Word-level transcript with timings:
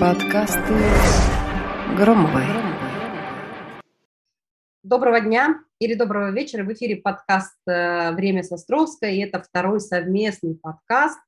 Подкасты 0.00 0.74
Громовой. 1.98 2.44
Доброго 4.82 5.20
дня 5.20 5.60
или 5.78 5.92
доброго 5.92 6.30
вечера. 6.30 6.64
В 6.64 6.72
эфире 6.72 6.96
подкаст 6.96 7.58
э, 7.66 8.12
«Время 8.12 8.42
с 8.42 8.52
Островской». 8.52 9.16
И 9.16 9.20
это 9.20 9.42
второй 9.42 9.80
совместный 9.80 10.54
подкаст 10.54 11.18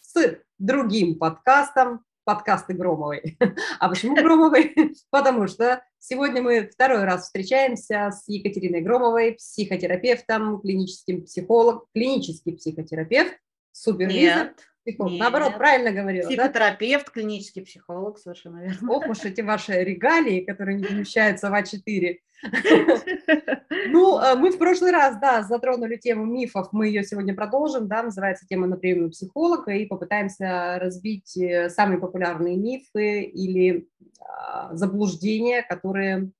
с 0.00 0.38
другим 0.58 1.18
подкастом 1.18 2.02
подкасты 2.24 2.72
Громовой. 2.72 3.36
А 3.78 3.90
почему 3.90 4.14
Громовой? 4.14 4.74
Потому 5.10 5.46
что 5.46 5.82
сегодня 5.98 6.40
мы 6.40 6.70
второй 6.72 7.04
раз 7.04 7.24
встречаемся 7.24 8.10
с 8.10 8.26
Екатериной 8.26 8.80
Громовой, 8.80 9.32
психотерапевтом, 9.32 10.62
клиническим 10.62 11.24
психолог, 11.24 11.84
клинический 11.92 12.56
психотерапевт, 12.56 13.34
супервизор. 13.72 14.46
Нет. 14.46 14.66
Психолог. 14.86 15.12
Нет. 15.12 15.20
Наоборот, 15.20 15.56
правильно 15.56 15.90
говорила, 15.90 16.28
да? 16.28 16.28
Психотерапевт, 16.28 17.10
клинический 17.10 17.62
психолог, 17.62 18.18
совершенно 18.18 18.62
верно. 18.62 18.92
Ох 18.92 19.08
уж 19.08 19.24
эти 19.24 19.40
ваши 19.40 19.72
регалии, 19.82 20.42
которые 20.42 20.78
не 20.78 20.84
помещаются 20.84 21.50
в 21.50 21.54
А4. 21.54 22.18
Ну, 23.88 24.18
э, 24.20 24.34
мы 24.34 24.50
в 24.50 24.58
прошлый 24.58 24.90
раз, 24.90 25.18
да, 25.18 25.42
затронули 25.42 25.96
тему 25.96 26.24
мифов, 26.24 26.68
мы 26.72 26.88
ее 26.88 27.02
сегодня 27.02 27.34
продолжим, 27.34 27.88
да, 27.88 28.02
называется 28.02 28.46
тема 28.46 28.66
на 28.66 28.76
приеме 28.76 29.08
психолога, 29.10 29.72
и 29.72 29.86
попытаемся 29.86 30.78
разбить 30.78 31.36
э, 31.36 31.70
самые 31.70 31.98
популярные 31.98 32.56
мифы 32.56 33.22
или 33.22 33.88
а, 34.20 34.74
заблуждения, 34.74 35.62
которые 35.62 36.30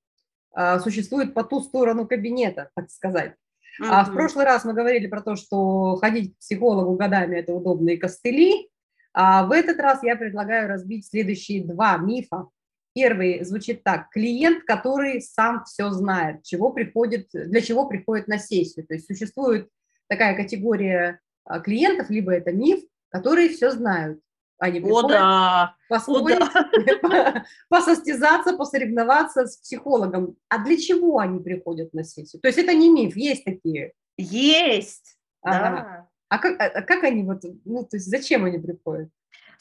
а, 0.52 0.80
существуют 0.80 1.34
по 1.34 1.44
ту 1.44 1.60
сторону 1.60 2.06
кабинета, 2.06 2.70
так 2.74 2.90
сказать. 2.90 3.34
А 3.80 4.04
в 4.04 4.12
прошлый 4.12 4.44
раз 4.44 4.64
мы 4.64 4.72
говорили 4.72 5.06
про 5.06 5.20
то, 5.20 5.36
что 5.36 5.96
ходить 5.96 6.34
к 6.34 6.38
психологу 6.38 6.94
годами– 6.96 7.36
это 7.38 7.52
удобные 7.52 7.98
костыли, 7.98 8.70
а 9.12 9.46
в 9.46 9.52
этот 9.52 9.78
раз 9.78 10.02
я 10.02 10.16
предлагаю 10.16 10.68
разбить 10.68 11.06
следующие 11.06 11.64
два 11.64 11.96
мифа. 11.96 12.48
Первый 12.94 13.44
звучит 13.44 13.82
так. 13.82 14.10
Клиент, 14.10 14.64
который 14.64 15.20
сам 15.20 15.64
все 15.64 15.90
знает, 15.90 16.42
чего 16.42 16.70
приходит, 16.70 17.28
для 17.32 17.60
чего 17.60 17.86
приходит 17.86 18.28
на 18.28 18.38
сессию. 18.38 18.86
То 18.86 18.94
есть 18.94 19.06
существует 19.06 19.68
такая 20.08 20.34
категория 20.36 21.20
а, 21.44 21.60
клиентов, 21.60 22.10
либо 22.10 22.32
это 22.32 22.52
миф, 22.52 22.80
которые 23.08 23.48
все 23.48 23.70
знают. 23.70 24.20
Они 24.58 24.78
О, 24.78 24.82
приходят 24.82 25.10
да. 25.10 25.76
поспорить, 25.88 26.38
посостязаться, 27.68 28.56
посоревноваться 28.56 29.46
с 29.46 29.58
психологом. 29.58 30.36
А 30.48 30.58
для 30.58 30.78
чего 30.78 31.18
они 31.18 31.40
приходят 31.40 31.92
на 31.92 32.04
сессию? 32.04 32.40
То 32.40 32.48
есть 32.48 32.58
это 32.58 32.72
не 32.72 32.88
миф, 32.88 33.16
есть 33.16 33.44
такие. 33.44 33.92
Есть. 34.16 35.18
Ага. 35.42 35.70
Да. 35.70 36.08
А 36.28 36.38
как, 36.38 36.60
а 36.60 36.82
как 36.82 37.04
они 37.04 37.22
вот, 37.22 37.42
ну, 37.64 37.84
то 37.84 37.96
есть 37.96 38.08
зачем 38.08 38.44
они 38.44 38.58
приходят? 38.58 39.10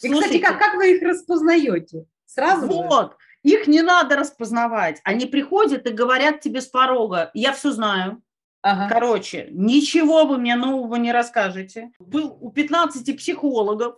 И, 0.01 0.07
кстати, 0.07 0.11
Слушайте, 0.11 0.39
как, 0.39 0.57
как 0.59 0.75
вы 0.75 0.95
их 0.95 1.03
распознаете? 1.03 2.05
Сразу 2.25 2.67
же? 2.67 2.73
вот, 2.73 3.17
их 3.43 3.67
не 3.67 3.81
надо 3.81 4.16
распознавать. 4.16 4.99
Они 5.03 5.25
приходят 5.25 5.88
и 5.88 5.93
говорят 5.93 6.41
тебе 6.41 6.61
с 6.61 6.67
порога, 6.67 7.31
я 7.33 7.51
все 7.53 7.71
знаю. 7.71 8.21
Ага. 8.61 8.89
Короче, 8.89 9.47
ничего 9.51 10.25
вы 10.25 10.39
мне 10.39 10.55
нового 10.55 10.95
не 10.95 11.11
расскажете. 11.11 11.91
Был 11.99 12.35
у 12.41 12.49
15 12.51 13.16
психологов. 13.16 13.97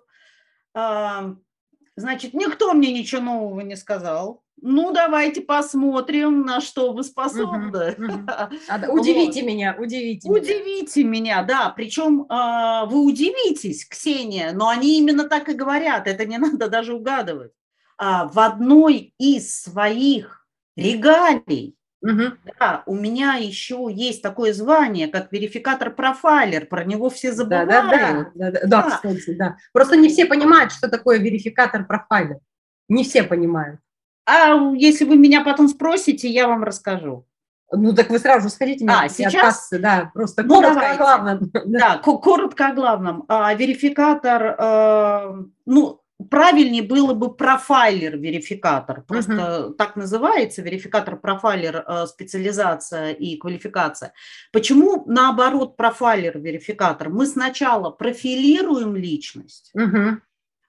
Значит, 1.96 2.36
никто 2.36 2.74
мне 2.74 2.94
ничего 2.94 3.22
нового 3.22 3.62
не 3.62 3.76
сказал. 3.76 4.44
Ну, 4.60 4.92
давайте 4.92 5.42
посмотрим, 5.42 6.42
на 6.42 6.62
что 6.62 6.92
вы 6.92 7.04
способны. 7.04 7.96
удивите 8.90 9.44
меня, 9.44 9.76
удивите. 9.78 10.30
Удивите 10.30 11.04
меня, 11.04 11.44
да. 11.44 11.70
Причем 11.70 12.26
а, 12.30 12.86
вы 12.86 13.04
удивитесь, 13.06 13.86
Ксения, 13.86 14.54
но 14.54 14.70
они 14.70 14.98
именно 14.98 15.26
так 15.26 15.50
и 15.50 15.54
говорят. 15.54 16.08
Это 16.08 16.26
не 16.26 16.38
надо 16.40 16.70
даже 16.70 16.96
угадывать. 16.96 17.52
А, 17.98 18.28
в 18.28 18.40
одной 18.40 19.14
из 19.20 19.62
своих 19.62 20.48
регалий, 20.76 21.77
Мгм. 22.02 22.38
да, 22.60 22.84
у 22.86 22.94
меня 22.96 23.34
еще 23.36 23.88
есть 23.92 24.22
такое 24.22 24.54
звание, 24.54 25.08
как 25.08 25.32
верификатор-профайлер. 25.32 26.68
Про 26.68 26.84
него 26.84 27.10
все 27.10 27.32
забывают. 27.32 27.70
да, 27.70 27.82
да, 27.90 28.32
да, 28.36 28.52
да, 28.52 28.60
да, 28.62 28.68
Да. 28.68 28.90
кстати, 28.92 29.34
да. 29.36 29.58
Просто 29.74 29.96
не 29.98 30.10
все 30.10 30.26
понимают, 30.26 30.72
что 30.72 30.90
такое 30.90 31.18
верификатор 31.18 31.86
профайля. 31.86 32.40
Не 32.88 33.04
все 33.04 33.24
понимают. 33.24 33.80
А 34.26 34.54
если 34.76 35.06
вы 35.06 35.16
меня 35.18 35.42
потом 35.44 35.68
спросите, 35.68 36.28
я 36.30 36.48
вам 36.48 36.64
расскажу. 36.64 37.26
Ну, 37.72 37.94
так 37.94 38.10
вы 38.10 38.20
сразу 38.20 38.48
же 38.48 38.54
сходите 38.54 38.86
А, 38.88 39.10
сейчас? 39.10 39.34
кассы, 39.42 39.80
да, 39.80 40.10
просто 40.14 40.44
Ну, 40.44 40.56
коротко, 40.56 40.74
давайте. 40.76 40.98
главное. 41.00 41.40
Да. 41.42 41.62
Да, 41.66 41.98
ко- 41.98 42.18
коротко 42.18 42.68
о 42.68 42.74
главном. 42.74 43.26
А, 43.28 43.54
Верификатор, 43.56 44.56
э, 44.58 45.44
ну, 45.66 46.02
правильнее 46.30 46.84
было 46.84 47.14
бы 47.14 47.34
профайлер-верификатор. 47.34 49.04
Просто 49.04 49.74
так 49.78 49.96
называется, 49.96 50.62
верификатор-профайлер, 50.62 51.84
э, 51.88 52.08
специализация 52.08 53.12
и 53.12 53.38
квалификация. 53.38 54.14
Почему 54.52 55.04
наоборот 55.06 55.78
профайлер-верификатор? 55.78 57.10
Мы 57.10 57.26
сначала 57.28 57.92
профилируем 57.92 58.96
личность 58.96 59.72
Мгм. 59.74 60.22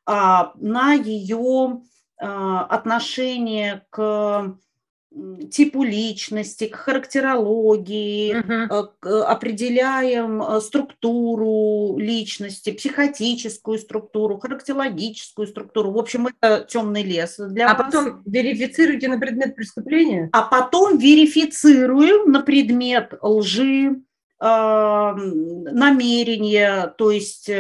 а, 0.07 0.53
на 0.57 0.93
ее 0.93 1.81
а, 2.21 2.65
отношение 2.65 3.87
к 3.91 4.57
типу 5.51 5.83
личности, 5.85 6.67
к 6.69 6.77
характерологии, 6.77 8.35
э, 8.37 8.85
к- 9.01 9.25
определяем 9.27 10.43
э, 10.43 10.61
структуру 10.61 11.97
личности, 11.99 12.71
психотическую 12.73 13.79
структуру, 13.79 14.39
характерологическую 14.39 15.47
структуру. 15.47 15.93
В 15.93 15.99
общем, 15.99 16.29
это 16.41 16.65
темный 16.69 17.03
лес 17.03 17.37
для 17.39 17.71
А 17.71 17.75
вас. 17.75 17.87
потом 17.93 18.23
верифицируйте 18.27 19.09
на 19.09 19.19
предмет 19.19 19.57
преступления. 19.57 20.29
А 20.33 20.43
потом 20.43 20.99
верифицируем 20.99 22.31
на 22.31 22.43
предмет 22.43 23.15
лжи, 23.23 23.97
э, 24.41 25.13
намерения. 25.15 26.95
То 26.99 27.11
есть 27.11 27.49
э, 27.49 27.55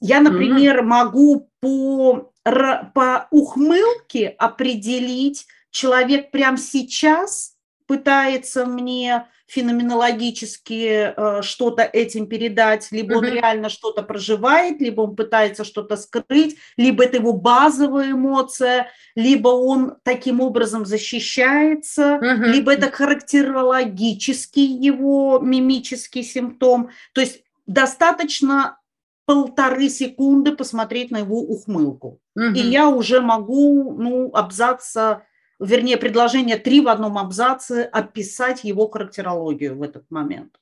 я, 0.00 0.20
например, 0.20 0.82
могу 0.82 1.50
по, 1.60 2.32
по 2.44 3.26
ухмылке 3.30 4.28
определить, 4.28 5.46
человек 5.76 6.30
прямо 6.30 6.56
сейчас 6.56 7.52
пытается 7.86 8.64
мне 8.66 9.26
феноменологически 9.46 11.12
э, 11.16 11.42
что-то 11.42 11.82
этим 11.82 12.26
передать, 12.26 12.88
либо 12.90 13.14
он 13.18 13.26
Мгм. 13.26 13.34
реально 13.34 13.68
что-то 13.68 14.02
проживает, 14.02 14.80
либо 14.80 15.02
он 15.02 15.14
пытается 15.14 15.62
что-то 15.64 15.96
скрыть, 15.96 16.56
либо 16.76 17.04
это 17.04 17.18
его 17.18 17.32
базовая 17.32 18.10
эмоция, 18.10 18.88
либо 19.14 19.48
он 19.48 19.98
таким 20.02 20.40
образом 20.40 20.84
защищается, 20.86 22.18
Мгм. 22.20 22.44
либо 22.44 22.72
это 22.72 22.90
характерологический 22.90 24.66
его 24.66 25.38
мимический 25.38 26.24
симптом. 26.24 26.88
То 27.12 27.20
есть 27.20 27.42
достаточно 27.66 28.78
полторы 29.26 29.88
секунды 29.90 30.56
посмотреть 30.56 31.10
на 31.10 31.18
его 31.18 31.38
ухмылку. 31.38 32.18
Мгм. 32.34 32.54
И 32.54 32.60
я 32.60 32.88
уже 32.88 33.20
могу, 33.20 33.94
ну, 33.96 34.30
абзаца, 34.32 35.22
вернее, 35.60 35.96
предложение 35.96 36.56
три 36.56 36.80
в 36.80 36.88
одном 36.88 37.18
абзаце 37.18 37.82
описать 37.82 38.64
его 38.64 38.88
характерологию 38.88 39.76
в 39.76 39.82
этот 39.82 40.10
момент. 40.10 40.54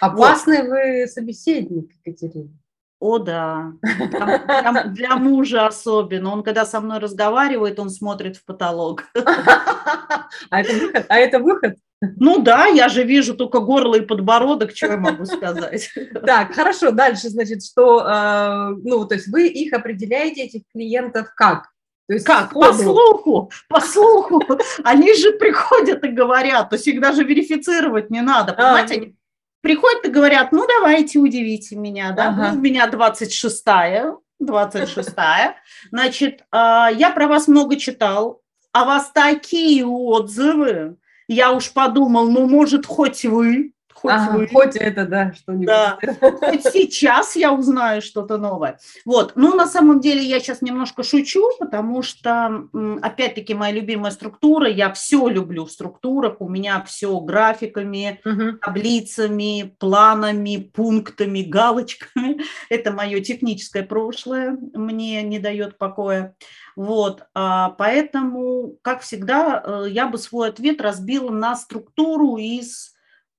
Опасный 0.00 0.68
вы 0.68 1.06
собеседник, 1.08 1.90
Екатерина. 2.04 2.50
О, 3.00 3.18
да. 3.18 3.72
Для, 3.82 4.38
для- 4.72 4.84
для 4.84 5.16
мужа 5.16 5.66
особенно. 5.66 6.32
Он, 6.32 6.42
когда 6.42 6.66
со 6.66 6.80
мной 6.80 6.98
разговаривает, 6.98 7.78
он 7.78 7.90
смотрит 7.90 8.36
в 8.36 8.44
потолок. 8.44 9.04
А 10.50 10.60
это 10.60 10.72
выход? 10.74 11.06
А 11.08 11.16
это 11.18 11.38
выход? 11.38 11.76
Ну 12.00 12.42
да, 12.42 12.66
я 12.66 12.88
же 12.88 13.02
вижу 13.02 13.34
только 13.34 13.60
горло 13.60 13.96
и 13.96 14.00
подбородок, 14.02 14.76
что 14.76 14.86
я 14.86 14.96
могу 14.96 15.24
сказать. 15.24 15.90
Так, 16.26 16.54
хорошо, 16.54 16.90
дальше, 16.90 17.28
значит, 17.28 17.64
что, 17.64 18.00
э, 18.06 18.76
ну, 18.84 19.04
то 19.06 19.14
есть 19.14 19.28
вы 19.28 19.48
их 19.48 19.72
определяете, 19.72 20.42
этих 20.42 20.62
клиентов, 20.72 21.28
как? 21.34 21.70
То 22.08 22.14
есть 22.14 22.24
Как? 22.26 22.54
По 22.54 22.72
слуху, 22.72 23.50
по 23.68 23.80
слуху. 23.82 24.42
Они 24.82 25.12
же 25.14 25.32
приходят 25.32 26.02
и 26.04 26.08
говорят, 26.08 26.70
то 26.70 26.76
есть 26.76 26.88
их 26.88 27.00
даже 27.00 27.22
верифицировать 27.22 28.08
не 28.10 28.22
надо. 28.22 28.52
А, 28.52 28.56
Понимаете, 28.56 28.94
они 28.94 29.14
приходят 29.60 30.06
и 30.06 30.10
говорят, 30.10 30.50
ну 30.50 30.66
давайте 30.66 31.18
удивите 31.18 31.76
меня, 31.76 32.12
да, 32.12 32.28
Ага. 32.30 32.52
у 32.54 32.58
меня 32.60 32.88
26-я, 32.88 34.16
26-я, 34.42 35.56
значит, 35.90 36.44
а, 36.50 36.88
я 36.90 37.10
про 37.10 37.28
вас 37.28 37.46
много 37.46 37.76
читал, 37.76 38.40
а 38.72 38.84
вас 38.86 39.10
такие 39.12 39.84
отзывы, 39.84 40.96
я 41.26 41.52
уж 41.52 41.72
подумал, 41.72 42.30
ну 42.30 42.48
может 42.48 42.86
хоть 42.86 43.24
вы, 43.26 43.72
Хоть, 44.00 44.12
ага, 44.12 44.36
вы... 44.36 44.46
хоть 44.46 44.76
это, 44.76 45.06
да, 45.06 45.32
что-нибудь. 45.32 45.66
Да. 45.66 45.98
Хоть 46.20 46.62
сейчас 46.72 47.34
я 47.34 47.52
узнаю 47.52 48.00
что-то 48.00 48.38
новое. 48.38 48.78
Вот. 49.04 49.32
Ну, 49.34 49.56
на 49.56 49.66
самом 49.66 50.00
деле 50.00 50.22
я 50.22 50.38
сейчас 50.38 50.62
немножко 50.62 51.02
шучу, 51.02 51.50
потому 51.58 52.02
что, 52.02 52.68
опять-таки, 53.02 53.54
моя 53.54 53.72
любимая 53.72 54.12
структура, 54.12 54.68
я 54.68 54.92
все 54.92 55.26
люблю 55.26 55.64
в 55.64 55.72
структурах, 55.72 56.40
у 56.40 56.48
меня 56.48 56.82
все 56.86 57.18
графиками, 57.18 58.20
угу. 58.24 58.58
таблицами, 58.58 59.74
планами, 59.78 60.70
пунктами, 60.72 61.42
галочками. 61.42 62.40
Это 62.70 62.92
мое 62.92 63.20
техническое 63.20 63.82
прошлое, 63.82 64.56
мне 64.74 65.22
не 65.22 65.40
дает 65.40 65.76
покоя. 65.76 66.36
Вот, 66.76 67.24
а, 67.34 67.70
поэтому, 67.70 68.76
как 68.82 69.00
всегда, 69.00 69.60
э, 69.64 69.86
я 69.90 70.06
бы 70.06 70.16
свой 70.16 70.50
ответ 70.50 70.80
разбила 70.80 71.30
на 71.30 71.56
структуру 71.56 72.36
из 72.36 72.94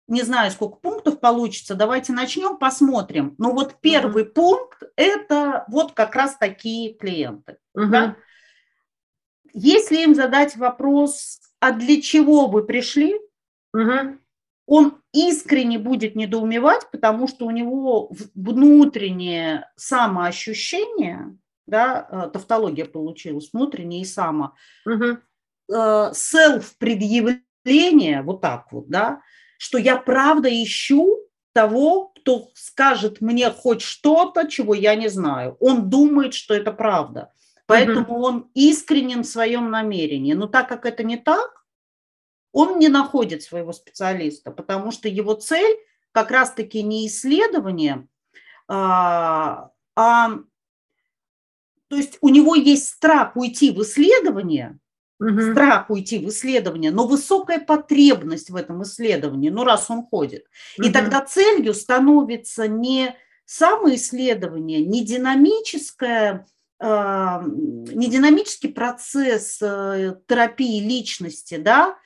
не 0.09 0.23
знаю, 0.23 0.51
сколько 0.51 0.77
пунктов 0.77 1.19
получится, 1.19 1.75
давайте 1.75 2.13
начнем, 2.13 2.57
посмотрим. 2.57 3.35
Но 3.37 3.53
вот 3.53 3.75
первый 3.79 4.23
mm-hmm. 4.23 4.33
пункт– 4.33 4.81
это 4.95 5.65
вот 5.67 5.91
как 5.93 6.15
раз 6.15 6.35
такие 6.37 6.95
клиенты. 6.95 7.57
Mm-hmm. 7.77 7.89
Да? 7.89 8.15
Если 9.53 9.97
им 10.03 10.15
задать 10.15 10.57
вопрос, 10.57 11.39
а 11.59 11.71
для 11.71 12.01
чего 12.01 12.47
вы 12.47 12.65
пришли, 12.65 13.19
mm-hmm. 13.75 14.17
он 14.65 14.99
искренне 15.13 15.77
будет 15.77 16.15
недоумевать, 16.15 16.89
потому 16.91 17.27
что 17.27 17.45
у 17.45 17.51
него 17.51 18.11
внутреннее 18.33 19.69
самоощущение, 19.75 21.37
да, 21.67 22.07
э, 22.09 22.31
тавтология 22.33 22.85
получилась, 22.85 23.51
внутреннее 23.53 24.01
и 24.01 24.05
само, 24.05 24.55
угу. 24.85 25.19
селф-предъявление, 25.67 28.23
вот 28.23 28.41
так 28.41 28.71
вот, 28.71 28.89
да, 28.89 29.21
что 29.59 29.77
я 29.77 29.97
правда 29.97 30.49
ищу 30.49 31.19
того, 31.51 32.13
кто 32.15 32.49
скажет 32.53 33.19
мне 33.19 33.51
хоть 33.51 33.81
что-то, 33.81 34.47
чего 34.47 34.73
я 34.73 34.95
не 34.95 35.09
знаю. 35.09 35.57
Он 35.59 35.89
думает, 35.89 36.33
что 36.33 36.53
это 36.53 36.71
правда. 36.71 37.33
Поэтому 37.65 38.15
угу. 38.15 38.23
он 38.23 38.49
искренен 38.53 39.23
в 39.23 39.27
своем 39.27 39.69
намерении. 39.69 40.31
Но 40.31 40.47
так 40.47 40.69
как 40.69 40.85
это 40.85 41.03
не 41.03 41.17
так, 41.17 41.65
он 42.53 42.79
не 42.79 42.87
находит 42.87 43.43
своего 43.43 43.73
специалиста, 43.73 44.51
потому 44.51 44.91
что 44.91 45.09
его 45.09 45.33
цель 45.33 45.77
как 46.13 46.31
раз-таки 46.31 46.81
не 46.81 47.05
исследование, 47.05 48.07
а, 48.69 49.71
а 49.95 50.29
то 51.89 51.95
есть 51.97 52.17
у 52.21 52.29
него 52.29 52.55
есть 52.55 52.87
страх 52.87 53.35
уйти 53.35 53.71
в 53.71 53.81
исследование, 53.81 54.79
угу. 55.19 55.51
страх 55.51 55.89
уйти 55.89 56.19
в 56.19 56.29
исследование, 56.29 56.91
но 56.91 57.07
высокая 57.07 57.59
потребность 57.59 58.49
в 58.49 58.55
этом 58.55 58.83
исследовании, 58.83 59.49
ну 59.49 59.63
раз 59.63 59.89
он 59.89 60.03
ходит. 60.03 60.45
Угу. 60.77 60.87
И 60.87 60.91
тогда 60.91 61.21
целью 61.21 61.73
становится 61.73 62.67
не 62.67 63.15
самоисследование, 63.45 64.85
не 64.85 65.03
динамическое, 65.03 66.45
э, 66.79 67.41
не 67.43 68.07
динамический 68.07 68.69
процесс 68.69 69.59
э, 69.61 70.15
терапии 70.27 70.79
личности, 70.81 71.57
да, 71.57 71.97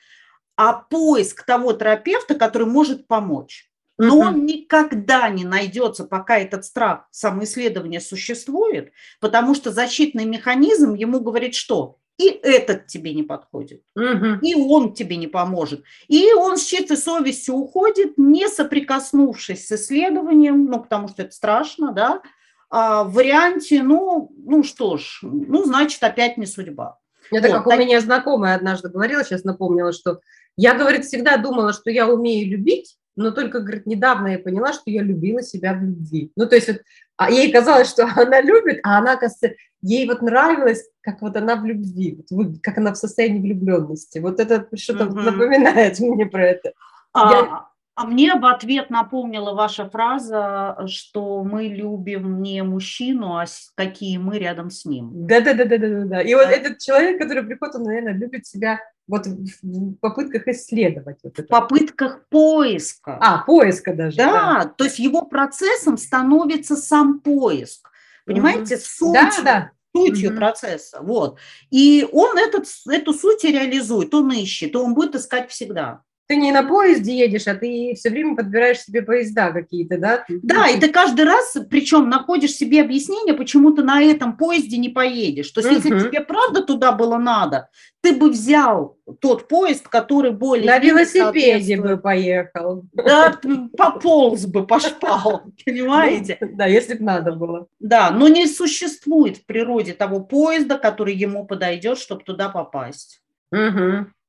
а 0.56 0.72
поиск 0.72 1.44
того 1.44 1.72
терапевта, 1.72 2.34
который 2.34 2.66
может 2.66 3.06
помочь. 3.06 3.70
Но 3.96 4.18
он 4.18 4.44
никогда 4.44 5.28
не 5.28 5.44
найдется, 5.44 6.04
пока 6.04 6.38
этот 6.38 6.64
страх 6.64 7.06
самоисследования 7.12 8.00
существует, 8.00 8.90
потому 9.20 9.54
что 9.54 9.70
защитный 9.70 10.24
механизм 10.24 10.94
ему 10.94 11.20
говорит, 11.20 11.54
что 11.54 11.98
и 12.18 12.28
этот 12.28 12.86
тебе 12.86 13.12
не 13.12 13.22
подходит, 13.22 13.82
угу. 13.96 14.38
и 14.42 14.54
он 14.54 14.94
тебе 14.94 15.16
не 15.16 15.26
поможет. 15.26 15.82
И 16.08 16.32
он 16.32 16.56
с 16.56 16.64
чистой 16.64 16.96
совестью 16.96 17.54
уходит, 17.56 18.16
не 18.16 18.48
соприкоснувшись 18.48 19.66
с 19.66 19.72
исследованием, 19.72 20.66
ну, 20.66 20.80
потому 20.80 21.08
что 21.08 21.22
это 21.22 21.32
страшно, 21.32 21.92
да, 21.92 22.22
а 22.70 23.04
в 23.04 23.12
варианте, 23.14 23.82
ну, 23.82 24.32
ну 24.36 24.62
что 24.62 24.96
ж, 24.96 25.20
ну, 25.22 25.64
значит, 25.64 26.02
опять 26.02 26.36
не 26.36 26.46
судьба. 26.46 26.98
Это 27.30 27.48
вот, 27.48 27.56
как 27.58 27.68
так... 27.68 27.78
у 27.78 27.82
меня 27.82 28.00
знакомая 28.00 28.56
однажды 28.56 28.88
говорила, 28.88 29.24
сейчас 29.24 29.44
напомнила, 29.44 29.92
что 29.92 30.20
я, 30.56 30.74
говорит, 30.74 31.04
всегда 31.04 31.36
думала, 31.36 31.72
что 31.72 31.90
я 31.90 32.08
умею 32.08 32.48
любить, 32.48 32.96
но 33.16 33.30
только, 33.30 33.60
говорит, 33.60 33.86
недавно 33.86 34.28
я 34.28 34.38
поняла, 34.38 34.72
что 34.72 34.90
я 34.90 35.02
любила 35.02 35.42
себя 35.42 35.74
в 35.74 35.82
любви. 35.82 36.32
Ну, 36.36 36.46
то 36.46 36.56
есть 36.56 36.68
вот, 36.68 36.78
а 37.16 37.30
ей 37.30 37.52
казалось, 37.52 37.90
что 37.90 38.04
она 38.16 38.40
любит, 38.40 38.80
а 38.82 38.98
она, 38.98 39.16
кажется, 39.16 39.54
ей 39.82 40.06
вот 40.06 40.22
нравилось, 40.22 40.88
как 41.00 41.20
вот 41.22 41.36
она 41.36 41.56
в 41.56 41.64
любви, 41.64 42.24
как 42.62 42.78
она 42.78 42.92
в 42.92 42.96
состоянии 42.96 43.40
влюбленности. 43.40 44.18
Вот 44.18 44.40
это 44.40 44.66
что-то 44.76 45.04
mm-hmm. 45.04 45.22
напоминает 45.22 46.00
мне 46.00 46.26
про 46.26 46.46
это. 46.46 46.72
А, 47.12 47.32
я... 47.32 47.66
а 47.94 48.06
мне 48.06 48.34
в 48.34 48.44
ответ 48.46 48.90
напомнила 48.90 49.52
ваша 49.54 49.88
фраза, 49.88 50.76
что 50.86 51.44
мы 51.44 51.68
любим 51.68 52.42
не 52.42 52.62
мужчину, 52.62 53.36
а 53.36 53.44
какие 53.76 54.18
мы 54.18 54.38
рядом 54.38 54.70
с 54.70 54.84
ним. 54.84 55.26
Да-да-да-да-да. 55.26 56.22
И 56.22 56.34
вот 56.34 56.48
этот 56.48 56.78
человек, 56.78 57.20
который 57.20 57.44
приходит, 57.44 57.76
он, 57.76 57.84
наверное, 57.84 58.14
любит 58.14 58.46
себя 58.46 58.80
вот 59.06 59.26
в 59.26 59.94
попытках 60.00 60.48
исследовать. 60.48 61.18
Вот 61.22 61.38
это. 61.38 61.42
В 61.42 61.48
попытках 61.48 62.26
поиска. 62.28 63.18
А, 63.20 63.44
поиска 63.44 63.94
даже. 63.94 64.16
Да, 64.16 64.32
да, 64.32 64.64
то 64.66 64.84
есть 64.84 64.98
его 64.98 65.22
процессом 65.22 65.98
становится 65.98 66.76
сам 66.76 67.20
поиск. 67.20 67.90
Понимаете, 68.24 68.78
суть, 68.78 69.12
да, 69.12 69.30
да. 69.44 69.70
сутью 69.94 70.30
угу. 70.30 70.38
процесса. 70.38 71.00
Вот. 71.02 71.38
И 71.70 72.08
он 72.12 72.38
этот, 72.38 72.66
эту 72.88 73.12
суть 73.12 73.44
реализует, 73.44 74.14
он 74.14 74.32
ищет, 74.32 74.74
он 74.76 74.94
будет 74.94 75.14
искать 75.14 75.50
всегда 75.50 76.02
ты 76.26 76.36
не 76.36 76.52
на 76.52 76.62
поезде 76.62 77.16
едешь, 77.16 77.46
а 77.46 77.54
ты 77.54 77.94
все 77.96 78.10
время 78.10 78.36
подбираешь 78.36 78.80
себе 78.80 79.02
поезда 79.02 79.52
какие-то, 79.52 79.98
да? 79.98 80.24
Да, 80.28 80.68
и 80.68 80.80
ты 80.80 80.88
каждый 80.88 81.26
раз, 81.26 81.56
причем 81.68 82.08
находишь 82.08 82.52
себе 82.52 82.82
объяснение, 82.82 83.34
почему 83.34 83.72
ты 83.72 83.82
на 83.82 84.02
этом 84.02 84.36
поезде 84.36 84.78
не 84.78 84.88
поедешь. 84.88 85.50
То 85.50 85.60
есть, 85.60 85.84
если 85.84 85.98
тебе 86.00 86.20
правда 86.20 86.62
туда 86.62 86.92
было 86.92 87.18
надо, 87.18 87.68
ты 88.00 88.14
бы 88.14 88.30
взял 88.30 88.98
тот 89.20 89.48
поезд, 89.48 89.88
который 89.88 90.30
более... 90.30 90.66
На 90.66 90.78
велосипеде 90.78 91.80
бы 91.80 91.96
поехал. 91.96 92.84
Да, 92.92 93.38
пополз 93.76 94.46
бы 94.46 94.66
по 94.66 94.80
шпалам, 94.80 95.52
понимаете? 95.64 96.38
Да, 96.40 96.66
если 96.66 96.94
бы 96.94 97.04
надо 97.04 97.32
было. 97.32 97.66
Да, 97.80 98.10
но 98.10 98.28
не 98.28 98.46
существует 98.46 99.38
в 99.38 99.46
природе 99.46 99.92
того 99.92 100.20
поезда, 100.20 100.78
который 100.78 101.14
ему 101.14 101.46
подойдет, 101.46 101.98
чтобы 101.98 102.24
туда 102.24 102.48
попасть. 102.48 103.20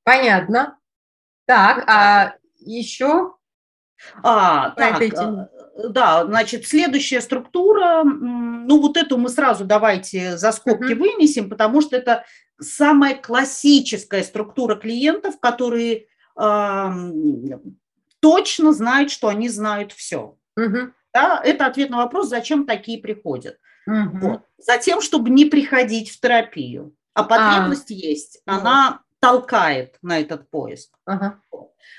Понятно. 0.04 0.78
Так, 1.46 1.84
а 1.88 2.36
еще? 2.60 3.36
А, 4.24 4.72
так, 4.72 5.02
э, 5.02 5.48
да, 5.90 6.26
значит, 6.26 6.68
следующая 6.68 7.22
структура, 7.22 8.04
ну 8.04 8.82
вот 8.82 8.98
эту 8.98 9.18
мы 9.18 9.30
сразу 9.30 9.66
давайте 9.66 10.38
за 10.38 10.52
скобки 10.52 10.94
uh-huh. 10.94 11.00
вынесем, 11.00 11.50
потому 11.50 11.82
что 11.82 11.96
это 11.96 12.26
самая 12.60 13.16
классическая 13.16 14.24
структура 14.24 14.76
клиентов, 14.76 15.40
которые 15.40 16.08
э, 16.40 16.90
точно 18.20 18.74
знают, 18.74 19.12
что 19.12 19.28
они 19.28 19.50
знают 19.50 19.92
все. 19.92 20.38
Uh-huh. 20.58 20.92
Да, 21.14 21.42
это 21.44 21.66
ответ 21.66 21.90
на 21.90 21.98
вопрос, 21.98 22.30
зачем 22.30 22.66
такие 22.66 23.00
приходят. 23.00 23.58
Uh-huh. 23.90 24.20
Вот. 24.20 24.42
Затем, 24.58 25.02
чтобы 25.02 25.30
не 25.30 25.46
приходить 25.46 26.10
в 26.10 26.20
терапию. 26.20 26.96
А 27.14 27.24
потребность 27.24 27.92
а, 27.92 27.94
есть. 27.94 28.42
Она 28.46 29.02
толкает 29.25 29.98
на 30.03 30.20
этот 30.20 30.51
поиск. 30.51 30.91
Ага. 31.05 31.41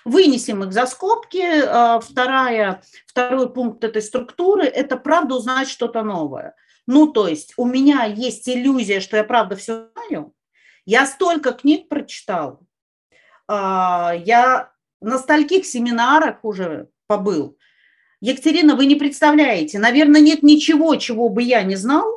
Вынесем 0.05 0.63
их 0.63 0.73
за 0.73 0.87
скобки. 0.87 1.43
А, 1.43 1.99
вторая, 1.99 2.83
второй 3.05 3.53
пункт 3.53 3.83
этой 3.83 4.01
структуры– 4.01 4.63
это 4.65 4.97
правда 4.97 5.35
узнать 5.35 5.69
что-то 5.69 6.05
новое. 6.05 6.55
Ну, 6.87 7.09
то 7.09 7.27
есть 7.27 7.55
у 7.57 7.67
меня 7.67 8.05
есть 8.05 8.49
иллюзия, 8.49 9.01
что 9.01 9.17
я 9.17 9.25
правда 9.25 9.57
все 9.57 9.89
знаю. 9.93 10.35
Я 10.85 11.05
столько 11.05 11.51
книг 11.51 11.89
прочитал. 11.89 12.61
А, 13.49 14.15
я 14.25 14.71
на 15.01 15.19
стольких 15.19 15.67
семинарах 15.67 16.45
уже 16.45 16.91
побыл. 17.09 17.59
Екатерина, 18.21 18.77
вы 18.77 18.87
не 18.87 18.95
представляете, 18.95 19.81
наверное, 19.81 20.21
нет 20.21 20.45
ничего, 20.45 20.95
чего 20.95 21.29
бы 21.29 21.43
я 21.43 21.65
не 21.65 21.75
знал, 21.75 22.16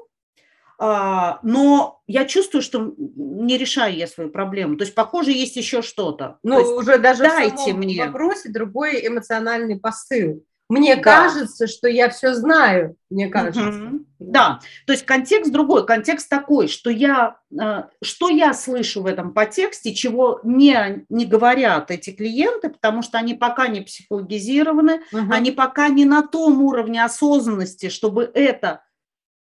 но 0.80 2.02
я 2.08 2.26
чувствую, 2.26 2.62
что 2.62 2.94
не 2.98 3.58
решаю 3.58 3.96
я 3.96 4.08
свою 4.08 4.30
проблему. 4.30 4.78
То 4.78 4.86
есть, 4.86 4.96
похоже, 4.96 5.32
есть 5.32 5.58
еще 5.58 5.82
что-то. 5.82 6.38
Ну, 6.42 6.60
есть, 6.60 6.72
уже 6.72 6.98
даже 6.98 7.24
дайте 7.24 7.74
в 7.74 7.78
мне. 7.78 8.06
вопросе 8.06 8.50
другой 8.50 9.06
эмоциональный 9.06 9.78
посыл. 9.78 10.44
Мне 10.70 10.96
да. 10.96 11.02
кажется, 11.02 11.66
что 11.66 11.90
я 11.90 12.10
все 12.10 12.36
знаю, 12.36 12.96
мне 13.10 13.28
кажется. 13.28 13.70
Угу. 13.70 14.06
Да, 14.20 14.60
то 14.86 14.94
есть 14.94 15.04
контекст 15.04 15.52
другой. 15.52 15.86
Контекст 15.86 16.30
такой, 16.30 16.68
что 16.68 16.92
я, 16.92 17.38
э, 17.60 17.84
что 18.04 18.30
я 18.30 18.54
слышу 18.54 19.02
в 19.02 19.08
этом 19.08 19.34
подтексте, 19.34 19.96
чего 19.96 20.40
не, 20.44 21.06
не 21.10 21.26
говорят 21.26 21.90
эти 21.90 22.12
клиенты, 22.12 22.70
потому 22.70 23.02
что 23.02 23.18
они 23.18 23.34
пока 23.34 23.68
не 23.68 23.82
психологизированы, 23.82 25.02
угу. 25.12 25.32
они 25.32 25.52
пока 25.52 25.90
не 25.90 26.06
на 26.06 26.22
том 26.22 26.62
уровне 26.62 27.04
осознанности, 27.04 27.90
чтобы 27.90 28.30
это 28.32 28.84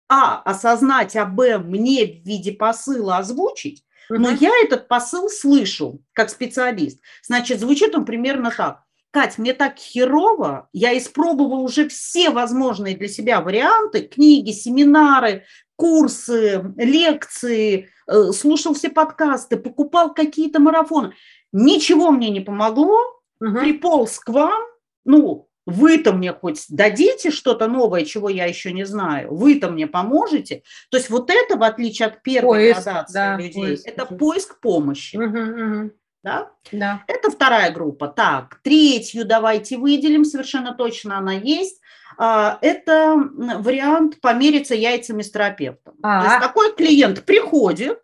а, 0.10 0.42
осознать, 0.42 1.16
а, 1.16 1.26
б, 1.26 1.60
мне 1.60 2.06
в 2.06 2.26
виде 2.26 2.52
посыла 2.52 3.18
озвучить, 3.18 3.84
но 4.10 4.32
я 4.32 4.52
этот 4.64 4.88
посыл 4.88 5.30
слышу 5.30 6.02
как 6.14 6.30
специалист. 6.30 7.00
Значит, 7.24 7.60
звучит 7.60 7.96
он 7.96 8.06
примерно 8.06 8.52
так. 8.52 8.84
Кать, 9.12 9.40
мне 9.40 9.54
так 9.54 9.78
херово, 9.78 10.70
я 10.72 10.96
испробовал 10.96 11.64
уже 11.64 11.88
все 11.88 12.30
возможные 12.30 12.96
для 12.96 13.08
себя 13.08 13.42
варианты, 13.42 14.02
книги, 14.02 14.52
семинары, 14.52 15.46
курсы, 15.76 16.64
лекции, 16.78 17.90
э, 18.08 18.32
слушал 18.34 18.76
все 18.76 18.90
подкасты, 18.90 19.58
покупал 19.58 20.14
какие-то 20.14 20.60
марафоны. 20.60 21.14
Ничего 21.52 22.12
мне 22.12 22.30
не 22.30 22.42
помогло, 22.42 23.00
угу. 23.40 23.60
приполз 23.60 24.20
к 24.20 24.30
вам, 24.30 24.62
ну, 25.06 25.49
вы-то 25.70 26.14
мне 26.14 26.34
хоть 26.34 26.66
дадите 26.70 27.32
что-то 27.32 27.68
новое, 27.68 28.06
чего 28.06 28.30
я 28.30 28.46
еще 28.46 28.72
не 28.74 28.86
знаю, 28.86 29.34
вы-то 29.34 29.70
мне 29.70 29.88
поможете. 29.88 30.64
То 30.90 30.98
есть 30.98 31.10
вот 31.10 31.30
это, 31.30 31.58
в 31.58 31.64
отличие 31.64 32.08
от 32.08 32.22
первой 32.22 32.72
поиск, 32.74 32.84
градации 32.84 33.14
да, 33.14 33.38
людей, 33.38 33.54
поиск. 33.54 33.88
это 33.88 34.06
поиск 34.06 34.60
помощи. 34.60 35.16
Угу, 35.16 35.78
угу. 35.78 35.92
Да? 36.24 36.52
Да. 36.72 37.04
Это 37.08 37.32
вторая 37.32 37.72
группа. 37.72 38.08
Так, 38.08 38.60
третью 38.62 39.26
давайте 39.26 39.78
выделим, 39.78 40.26
совершенно 40.26 40.74
точно 40.74 41.18
она 41.18 41.34
есть. 41.34 41.80
А, 42.18 42.58
это 42.62 43.16
вариант 43.16 44.20
помериться 44.20 44.76
яйцами 44.76 45.22
с 45.22 45.32
терапевтом. 45.32 45.96
А-а. 46.04 46.22
То 46.22 46.28
есть 46.30 46.42
такой 46.42 46.76
клиент 46.76 47.24
приходит 47.24 48.02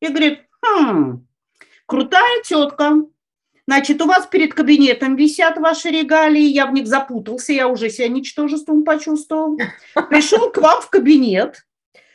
и 0.00 0.08
говорит, 0.08 0.40
хм, 0.60 1.26
крутая 1.86 2.42
тетка, 2.42 2.96
Значит, 3.68 4.02
у 4.02 4.06
вас 4.06 4.26
перед 4.26 4.54
кабинетом 4.54 5.14
висят 5.14 5.56
ваши 5.56 5.90
регалии, 5.90 6.42
я 6.42 6.66
в 6.66 6.72
них 6.72 6.86
запутался, 6.86 7.52
я 7.52 7.68
уже 7.68 7.90
себя 7.90 8.08
ничтожеством 8.08 8.84
почувствовал. 8.84 9.56
Пришел 10.10 10.50
к 10.50 10.58
вам 10.58 10.80
в 10.82 10.90
кабинет, 10.90 11.64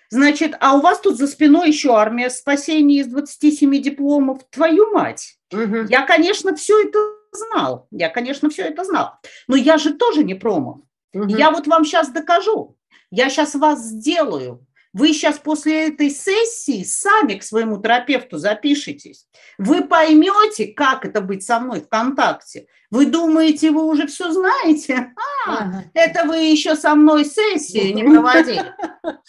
значит, 0.09 0.55
а 0.59 0.75
у 0.75 0.81
вас 0.81 0.99
тут 0.99 1.17
за 1.17 1.27
спиной 1.27 1.69
еще 1.69 1.95
армия 1.95 2.29
спасения 2.29 2.99
из 2.99 3.07
27 3.07 3.81
дипломов. 3.81 4.41
Твою 4.49 4.91
мать! 4.91 5.37
Угу. 5.53 5.85
Я, 5.89 6.05
конечно, 6.05 6.53
все 6.55 6.83
это 6.83 6.99
знал, 7.31 7.87
я, 7.91 8.09
конечно, 8.09 8.49
все 8.49 8.63
это 8.63 8.83
знал, 8.83 9.13
но 9.47 9.55
я 9.55 9.77
же 9.77 9.93
тоже 9.93 10.25
не 10.25 10.33
промо. 10.33 10.81
Угу. 11.13 11.27
Я 11.27 11.51
вот 11.51 11.67
вам 11.67 11.85
сейчас 11.85 12.09
докажу, 12.09 12.75
я 13.09 13.29
сейчас 13.29 13.55
вас 13.55 13.81
сделаю, 13.81 14.66
вы 14.97 15.13
сейчас 15.13 15.37
после 15.37 15.89
этой 15.89 16.09
сессии 16.09 16.83
сами 16.83 17.35
к 17.35 17.43
своему 17.43 17.79
терапевту 17.79 18.37
запишитесь. 18.39 19.27
Вы 19.59 19.83
поймете, 19.83 20.67
как 20.67 21.05
это 21.05 21.21
быть 21.21 21.43
со 21.43 21.59
мной 21.59 21.81
в 21.81 21.87
контакте. 21.87 22.65
Вы 22.89 23.05
думаете, 23.05 23.69
вы 23.69 23.85
уже 23.85 24.07
все 24.07 24.31
знаете? 24.31 25.13
А, 25.45 25.57
ага. 25.57 25.83
это 25.93 26.25
вы 26.25 26.37
еще 26.37 26.75
со 26.75 26.95
мной 26.95 27.25
сессии 27.25 27.91
не 27.91 28.03
проводили. 28.03 28.73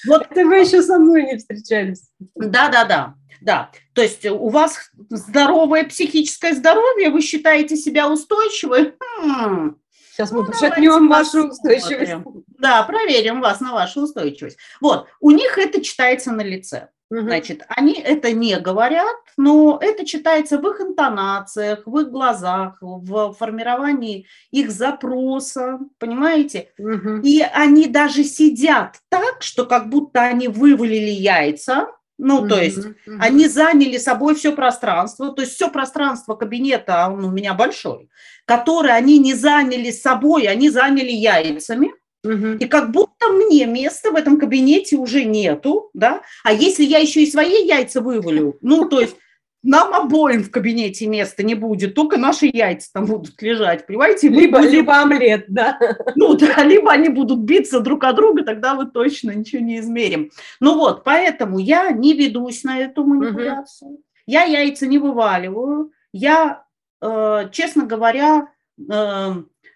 Вот 0.06 0.26
это 0.30 0.44
вы 0.44 0.60
еще 0.60 0.82
со 0.82 0.98
мной 0.98 1.24
не 1.24 1.36
встречались. 1.36 2.08
Да, 2.34 2.68
да, 2.68 2.84
да. 2.84 3.14
Да, 3.40 3.70
то 3.92 4.02
есть 4.02 4.26
у 4.26 4.48
вас 4.48 4.90
здоровое 5.10 5.84
психическое 5.84 6.54
здоровье, 6.54 7.10
вы 7.10 7.20
считаете 7.20 7.76
себя 7.76 8.10
устойчивой? 8.10 8.94
Хм, 9.00 9.76
Сейчас 10.18 10.32
мы 10.32 10.42
ну, 10.42 10.46
пошатнем 10.46 11.08
вашу 11.08 11.46
устойчивость. 11.46 12.24
Да, 12.58 12.82
проверим 12.82 13.40
вас 13.40 13.60
на 13.60 13.72
вашу 13.72 14.02
устойчивость. 14.02 14.58
Вот, 14.80 15.06
у 15.20 15.30
них 15.30 15.56
это 15.58 15.80
читается 15.80 16.32
на 16.32 16.40
лице. 16.40 16.88
Угу. 17.08 17.20
Значит, 17.20 17.62
они 17.68 17.92
это 17.92 18.32
не 18.32 18.58
говорят, 18.58 19.16
но 19.36 19.78
это 19.80 20.04
читается 20.04 20.58
в 20.58 20.68
их 20.68 20.80
интонациях, 20.80 21.84
в 21.86 21.96
их 22.00 22.10
глазах, 22.10 22.78
в 22.80 23.32
формировании 23.34 24.26
их 24.50 24.72
запроса, 24.72 25.78
понимаете? 25.98 26.72
Угу. 26.78 27.20
И 27.22 27.40
они 27.40 27.86
даже 27.86 28.24
сидят 28.24 28.96
так, 29.10 29.42
что 29.42 29.66
как 29.66 29.88
будто 29.88 30.20
они 30.20 30.48
вывалили 30.48 31.10
яйца, 31.10 31.92
ну, 32.18 32.44
mm 32.44 32.48
то 32.48 32.60
есть 32.60 32.78
mm 32.78 33.18
они 33.20 33.48
заняли 33.48 33.96
собой 33.96 34.34
все 34.34 34.52
пространство, 34.52 35.32
то 35.32 35.42
есть 35.42 35.54
все 35.54 35.70
пространство 35.70 36.34
кабинета, 36.34 37.08
он 37.08 37.24
у 37.24 37.30
меня 37.30 37.54
большой, 37.54 38.10
которое 38.44 38.94
они 38.94 39.18
не 39.18 39.34
заняли 39.34 39.90
собой, 39.90 40.46
они 40.46 40.68
заняли 40.68 41.12
яйцами. 41.12 41.92
mm 42.26 42.58
И 42.58 42.66
как 42.66 42.90
будто 42.90 43.28
мне 43.28 43.66
места 43.66 44.10
в 44.10 44.16
этом 44.16 44.38
кабинете 44.38 44.96
уже 44.96 45.24
нету, 45.24 45.90
да, 45.94 46.22
а 46.44 46.52
если 46.52 46.84
я 46.84 46.98
еще 46.98 47.22
и 47.22 47.30
свои 47.30 47.64
яйца 47.66 48.00
вывалю, 48.00 48.58
ну, 48.60 48.88
то 48.88 49.00
есть 49.00 49.16
нам 49.62 49.92
обоим 49.92 50.44
в 50.44 50.50
кабинете 50.50 51.06
места 51.06 51.42
не 51.42 51.54
будет, 51.54 51.94
только 51.94 52.16
наши 52.16 52.48
яйца 52.52 52.90
там 52.92 53.06
будут 53.06 53.40
лежать, 53.42 53.86
понимаете? 53.86 54.28
Либо, 54.28 54.58
будем... 54.58 54.72
либо 54.72 54.98
омлет, 54.98 55.46
да. 55.48 55.78
Ну 56.14 56.34
да, 56.34 56.62
либо 56.64 56.92
они 56.92 57.08
будут 57.08 57.40
биться 57.40 57.80
друг 57.80 58.04
от 58.04 58.16
друга, 58.16 58.44
тогда 58.44 58.74
мы 58.74 58.86
точно 58.86 59.32
ничего 59.32 59.62
не 59.62 59.80
измерим. 59.80 60.30
Ну 60.60 60.76
вот, 60.76 61.04
поэтому 61.04 61.58
я 61.58 61.90
не 61.90 62.14
ведусь 62.14 62.62
на 62.64 62.78
эту 62.78 63.04
манипуляцию. 63.04 63.90
Угу. 63.90 64.02
Я 64.26 64.44
яйца 64.44 64.86
не 64.86 64.98
вываливаю. 64.98 65.90
Я, 66.12 66.64
э, 67.02 67.48
честно 67.50 67.84
говоря, 67.84 68.48
э, 68.78 69.32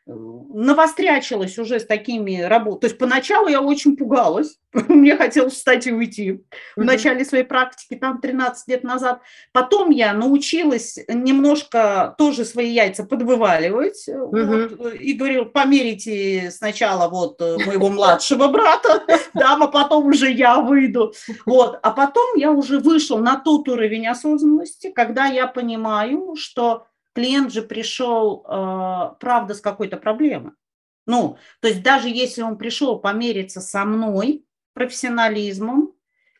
навострячилась 0.06 1.59
уже 1.59 1.78
с 1.78 1.87
такими 1.87 2.40
работами. 2.40 2.80
То 2.80 2.87
есть 2.87 2.99
поначалу 2.99 3.49
я 3.49 3.61
очень 3.61 3.97
пугалась, 3.97 4.59
мне 4.73 5.16
хотелось 5.16 5.54
встать 5.54 5.87
и 5.87 5.92
уйти 5.92 6.42
в 6.76 6.82
начале 6.82 7.25
своей 7.25 7.44
практики, 7.44 7.94
там 7.94 8.21
13 8.21 8.68
лет 8.68 8.82
назад. 8.82 9.21
Потом 9.52 9.90
я 9.90 10.12
научилась 10.12 10.99
немножко 11.09 12.14
тоже 12.18 12.44
свои 12.44 12.71
яйца 12.71 13.04
подвываливать 13.04 14.09
вот, 14.09 14.94
и 14.94 15.12
говорю, 15.12 15.47
померите 15.47 16.50
сначала 16.50 17.09
вот 17.09 17.40
э, 17.40 17.59
моего 17.64 17.88
младшего 17.88 18.49
брата, 18.49 19.04
да, 19.35 19.56
а 19.61 19.66
потом 19.68 20.06
уже 20.06 20.30
я 20.30 20.59
выйду. 20.59 21.12
Вот. 21.47 21.78
А 21.82 21.90
потом 21.92 22.37
я 22.37 22.50
уже 22.50 22.80
вышел 22.80 23.18
на 23.18 23.37
тот 23.37 23.68
уровень 23.68 24.09
осознанности, 24.09 24.90
когда 24.90 25.26
я 25.26 25.47
понимаю, 25.47 26.35
что 26.37 26.87
клиент 27.14 27.52
же 27.52 27.62
пришел, 27.62 28.45
э, 28.47 29.14
правда, 29.21 29.54
с 29.54 29.61
какой-то 29.61 29.97
проблемой. 29.97 30.52
Ну, 31.07 31.37
то 31.61 31.69
есть 31.69 31.83
даже 31.83 32.09
если 32.09 32.42
он 32.42 32.57
пришел 32.57 32.99
помериться 32.99 33.61
со 33.61 33.85
мной 33.85 34.45
профессионализмом 34.73 35.95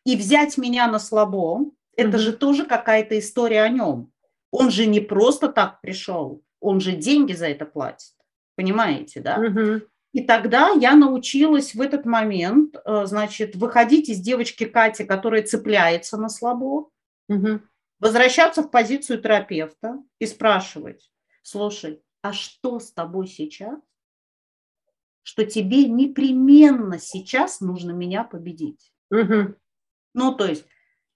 и 0.05 0.17
взять 0.17 0.57
меня 0.57 0.87
на 0.87 0.99
слабо, 0.99 1.61
mm-hmm. 1.61 1.73
это 1.97 2.19
же 2.19 2.33
тоже 2.33 2.65
какая-то 2.65 3.19
история 3.19 3.63
о 3.63 3.69
нем. 3.69 4.13
Он 4.51 4.71
же 4.71 4.87
не 4.87 5.01
просто 5.01 5.49
так 5.49 5.81
пришел, 5.81 6.43
он 6.61 6.81
же 6.81 6.93
деньги 6.93 7.33
за 7.33 7.49
это 7.49 7.65
платит. 7.65 8.13
Понимаете, 8.57 9.21
да? 9.21 9.39
Mm-hmm. 9.39 9.83
И 10.13 10.25
тогда 10.25 10.71
я 10.71 10.95
научилась 10.95 11.75
в 11.75 11.81
этот 11.81 12.05
момент, 12.05 12.77
э, 12.85 13.07
значит, 13.07 13.57
выходить 13.57 14.09
из 14.11 14.21
девочки 14.21 14.65
Кати, 14.65 15.05
которая 15.05 15.43
цепляется 15.43 16.19
на 16.19 16.29
слабо, 16.29 16.91
угу 17.29 17.61
возвращаться 18.03 18.63
в 18.63 18.71
позицию 18.71 19.23
терапевта 19.23 20.03
и 20.19 20.27
спрашивать, 20.27 21.13
слушай, 21.43 22.03
а 22.21 22.33
что 22.33 22.81
с 22.81 22.93
тобой 22.93 23.29
сейчас, 23.29 23.79
что 25.23 25.47
тебе 25.47 25.85
непременно 25.85 26.99
сейчас 26.99 27.61
нужно 27.61 27.93
меня 27.93 28.25
победить? 28.25 28.93
Угу. 29.13 29.55
Ну, 30.15 30.35
то 30.35 30.47
есть, 30.47 30.67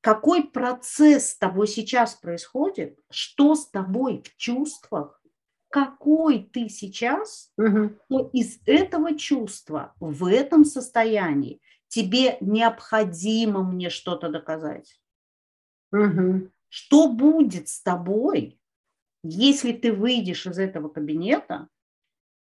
какой 0.01 0.45
процесс 0.45 1.31
с 1.31 1.37
тобой 1.37 1.67
сейчас 1.67 2.15
происходит, 2.15 3.01
что 3.11 3.57
с 3.57 3.69
тобой 3.69 4.23
в 4.23 4.37
чувствах, 4.37 5.21
какой 5.71 6.45
ты 6.45 6.69
сейчас, 6.69 7.51
угу. 7.59 7.99
то 8.09 8.31
из 8.33 8.61
этого 8.65 9.19
чувства, 9.19 9.93
в 9.99 10.25
этом 10.31 10.65
состоянии 10.65 11.61
тебе 11.89 12.37
необходимо 12.41 13.65
мне 13.65 13.91
что-то 13.91 14.29
доказать. 14.29 15.01
Угу. 15.91 16.53
Что 16.77 17.09
будет 17.09 17.71
с 17.71 17.81
тобой, 17.81 18.61
если 19.23 19.73
ты 19.73 19.95
выйдешь 19.95 20.47
из 20.47 20.59
этого 20.59 20.91
кабинета, 20.91 21.69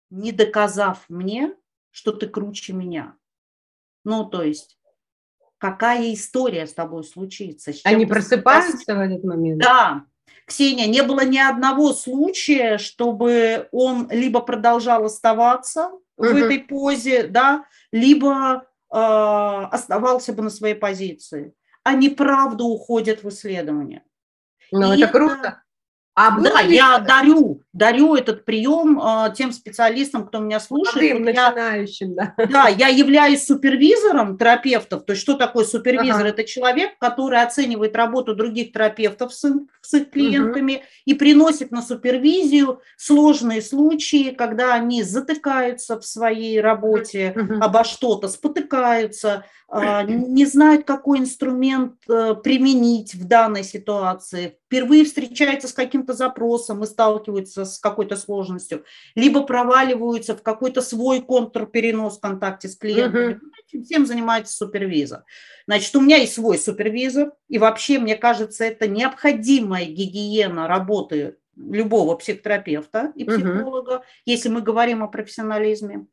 не 0.10 0.34
доказав 0.34 1.06
мне, 1.08 1.56
что 1.90 2.12
ты 2.12 2.28
круче 2.28 2.74
меня? 2.74 3.16
Ну, 4.04 4.26
то 4.26 4.44
есть, 4.44 4.78
какая 5.58 6.14
история 6.14 6.68
с 6.68 6.74
тобой 6.74 7.06
случится? 7.06 7.72
С 7.72 7.80
Они 7.86 8.06
просыпаются 8.06 8.94
в 8.94 9.00
этот 9.00 9.24
момент? 9.24 9.62
Да. 9.62 10.04
Ксения, 10.46 10.88
не 10.88 11.04
было 11.04 11.24
ни 11.24 11.38
одного 11.38 11.94
случая, 11.94 12.78
чтобы 12.78 13.70
он 13.72 14.10
либо 14.12 14.42
продолжал 14.42 15.06
оставаться 15.06 15.92
угу. 16.18 16.28
в 16.28 16.36
этой 16.36 16.60
позе, 16.60 17.28
да, 17.28 17.64
либо 17.94 18.68
э, 18.92 18.98
оставался 18.98 20.34
бы 20.34 20.44
на 20.44 20.50
своей 20.50 20.76
позиции. 20.76 21.54
Они 21.84 22.10
правда 22.10 22.66
уходят 22.66 23.24
в 23.24 23.30
исследование. 23.30 24.04
Ну, 24.72 24.94
это 24.94 25.08
круто. 25.08 25.62
А 26.16 26.40
да, 26.40 26.62
я 26.62 27.00
дарю, 27.00 27.62
дарю 27.76 28.16
этот 28.16 28.46
прием 28.46 29.00
э, 29.00 29.34
тем 29.36 29.52
специалистам, 29.52 30.26
кто 30.26 30.40
меня 30.40 30.62
слушает. 30.62 31.20
Молодым, 31.20 31.26
вот 31.26 31.36
начинающим, 31.36 32.16
я, 32.16 32.34
да. 32.38 32.46
Да, 32.46 32.68
я 32.70 32.88
являюсь 32.88 33.46
супервизором 33.46 34.38
терапевтов. 34.38 35.04
То 35.04 35.12
есть 35.12 35.22
что 35.22 35.34
такое 35.34 35.66
супервизор? 35.66 36.22
Ага. 36.22 36.30
Это 36.30 36.46
человек, 36.46 36.98
который 37.00 37.42
оценивает 37.42 37.96
работу 37.96 38.34
других 38.34 38.72
терапевтов 38.72 39.34
с, 39.34 39.54
с 39.82 39.94
их 39.94 40.10
клиентами 40.10 40.76
угу. 40.76 40.84
и 41.04 41.14
приносит 41.16 41.72
на 41.72 41.82
супервизию 41.82 42.80
сложные 42.96 43.62
случаи, 43.62 44.32
когда 44.32 44.74
они 44.74 45.04
затыкаются 45.04 46.00
в 46.00 46.06
своей 46.06 46.62
работе 46.62 47.34
угу. 47.36 47.56
обо 47.62 47.84
что-то, 47.84 48.30
спотыкаются, 48.30 49.44
э, 49.70 50.04
не 50.08 50.46
знают, 50.46 50.86
какой 50.86 51.20
инструмент 51.20 51.96
э, 52.08 52.36
применить 52.42 53.16
в 53.16 53.28
данной 53.28 53.66
ситуации, 53.66 54.58
впервые 54.68 55.04
встречаются 55.04 55.68
с 55.68 55.74
каким-то 55.74 56.14
запросом 56.14 56.84
и 56.84 56.88
сталкиваются 56.88 57.65
с 57.66 57.80
какой-то 57.80 58.16
сложностью, 58.16 58.86
либо 59.16 59.44
проваливаются 59.44 60.36
в 60.36 60.44
какой-то 60.44 60.82
свой 60.82 61.22
контрперенос 61.22 62.18
в 62.18 62.22
контакте 62.22 62.68
с 62.68 62.76
клиентами. 62.78 63.40
Этим 63.68 63.84
всем 63.84 64.06
занимается 64.06 64.56
супервизор. 64.56 65.24
Значит, 65.68 65.96
у 65.96 66.02
меня 66.02 66.18
есть 66.18 66.34
свой 66.34 66.58
супервизор, 66.58 67.34
и 67.50 67.58
вообще, 67.58 68.00
мне 68.00 68.16
кажется, 68.16 68.64
это 68.64 68.88
необходимая 68.88 69.86
гигиена 69.86 70.68
работы 70.68 71.38
любого 71.56 72.16
психотерапевта 72.16 73.14
и 73.16 73.26
психолога, 73.26 74.04
если 74.26 74.50
мы 74.50 74.62
говорим 74.62 75.04
о 75.04 75.08
профессионализме. 75.08 76.06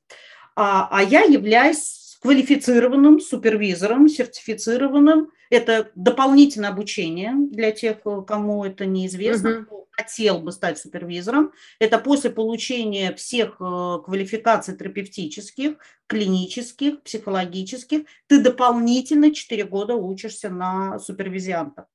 А, 0.54 0.88
а 0.90 1.02
я 1.02 1.22
являюсь 1.22 2.02
квалифицированным 2.22 3.20
супервизором, 3.20 4.08
сертифицированным. 4.08 5.30
Это 5.50 5.90
дополнительное 5.96 6.70
обучение 6.70 7.32
для 7.34 7.72
тех, 7.72 7.98
кому 8.26 8.64
это 8.64 8.86
неизвестно, 8.86 9.50
Мгм. 9.50 9.66
Хотел 10.02 10.38
бы 10.40 10.52
стать 10.52 10.78
супервизором. 10.78 11.52
Это 11.78 11.98
после 11.98 12.30
получения 12.30 13.14
всех 13.14 13.56
э, 13.60 13.98
квалификаций 14.04 14.76
терапевтических, 14.76 15.76
клинических, 16.06 17.02
психологических, 17.02 18.02
ты 18.26 18.42
дополнительно 18.42 19.34
4 19.34 19.64
года 19.64 19.94
учишься 19.94 20.50
на 20.50 20.98
супервизианта. 20.98 21.86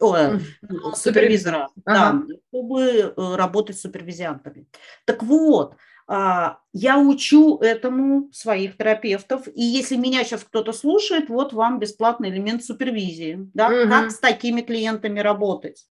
Ой, 0.00 0.34
Мгм. 0.34 0.42
на 0.62 0.96
супервизора, 0.96 1.68
Ага. 1.84 2.24
да, 2.26 2.34
чтобы 2.48 2.82
э, 2.82 3.36
работать 3.36 3.76
с 3.78 3.82
супервизиантами. 3.82 4.66
Так 5.04 5.22
вот, 5.22 5.76
а, 6.06 6.58
я 6.72 6.98
учу 6.98 7.58
этому 7.58 8.28
своих 8.32 8.76
терапевтов, 8.76 9.48
и 9.48 9.62
если 9.62 9.96
меня 9.96 10.24
сейчас 10.24 10.44
кто-то 10.44 10.72
слушает, 10.72 11.28
вот 11.30 11.52
вам 11.52 11.78
бесплатный 11.78 12.28
элемент 12.28 12.62
супервизии, 12.64 13.48
да, 13.54 13.70
Мгм. 13.70 13.90
как 13.90 14.10
с 14.10 14.18
такими 14.18 14.60
клиентами 14.60 15.20
работать. 15.20 15.86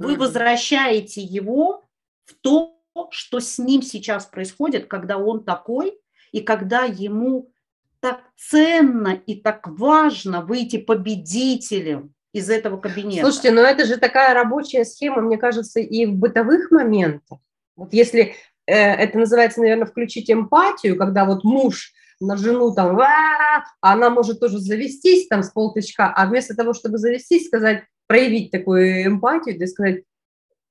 Вы 0.00 0.16
возвращаете 0.16 1.22
его 1.22 1.84
в 2.24 2.34
то, 2.40 2.76
что 3.10 3.40
с 3.40 3.58
ним 3.58 3.82
сейчас 3.82 4.26
происходит, 4.26 4.86
когда 4.86 5.18
он 5.18 5.44
такой, 5.44 5.98
и 6.32 6.40
когда 6.40 6.84
ему 6.84 7.52
так 8.00 8.20
ценно 8.36 9.20
и 9.26 9.34
так 9.34 9.68
важно 9.68 10.40
выйти 10.40 10.78
победителем 10.78 12.14
из 12.32 12.48
этого 12.48 12.78
кабинета. 12.78 13.26
Слушайте, 13.26 13.50
но 13.50 13.60
это 13.60 13.84
же 13.84 13.96
такая 13.98 14.34
рабочая 14.34 14.84
схема, 14.84 15.20
мне 15.20 15.36
кажется, 15.36 15.80
и 15.80 16.06
в 16.06 16.14
бытовых 16.14 16.70
моментах. 16.70 17.38
Вот 17.76 17.92
если 17.92 18.34
э, 18.66 18.74
это 18.74 19.18
называется, 19.18 19.60
наверное, 19.60 19.86
включить 19.86 20.30
эмпатию, 20.30 20.96
когда 20.96 21.24
вот 21.24 21.44
муж 21.44 21.92
на 22.20 22.36
жену 22.36 22.72
там, 22.74 22.98
а 23.00 23.64
она 23.80 24.10
может 24.10 24.40
тоже 24.40 24.58
завестись 24.58 25.26
там 25.28 25.42
с 25.42 25.50
полтычка, 25.50 26.12
а 26.14 26.26
вместо 26.26 26.54
того, 26.54 26.72
чтобы 26.72 26.98
завестись, 26.98 27.46
сказать, 27.46 27.84
проявить 28.10 28.50
такую 28.50 29.06
эмпатию, 29.06 29.56
да 29.56 29.66
и 29.66 29.68
сказать, 29.68 30.02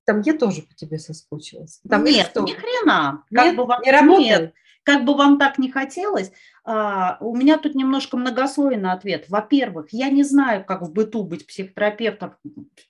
там 0.06 0.20
я 0.26 0.34
тоже 0.34 0.62
по 0.62 0.74
тебе 0.76 1.00
соскучилась. 1.00 1.80
Там, 1.90 2.04
нет, 2.04 2.28
что? 2.32 2.42
ни 2.42 2.52
хрена. 2.52 3.24
Как 3.34 3.46
Нет, 3.46 3.56
бы 3.56 3.66
вам, 3.66 3.82
не 3.82 3.92
работает? 3.92 4.42
нет, 4.42 4.54
как 4.84 5.06
бы 5.06 5.16
вам 5.16 5.40
так 5.40 5.58
не 5.58 5.72
хотелось, 5.72 6.34
а, 6.66 7.16
у 7.22 7.34
меня 7.34 7.58
тут 7.58 7.76
немножко 7.76 8.18
многослойный 8.18 8.92
ответ. 8.92 9.26
Во-первых, 9.30 9.86
я 9.92 10.10
не 10.10 10.24
знаю, 10.24 10.66
как 10.66 10.82
в 10.82 10.92
быту 10.92 11.24
быть 11.24 11.48
психотерапевтом, 11.48 12.34